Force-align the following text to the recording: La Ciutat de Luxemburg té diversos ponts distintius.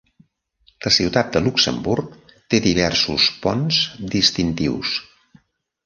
La 0.85 0.91
Ciutat 0.95 1.29
de 1.35 1.41
Luxemburg 1.49 2.33
té 2.55 2.63
diversos 2.71 3.31
ponts 3.47 3.85
distintius. 4.19 5.01